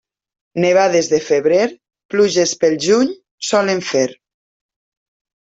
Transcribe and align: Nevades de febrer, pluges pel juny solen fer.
Nevades 0.63 1.09
de 1.11 1.19
febrer, 1.25 1.67
pluges 2.15 2.53
pel 2.63 2.79
juny 2.89 3.13
solen 3.51 3.85
fer. 3.93 4.05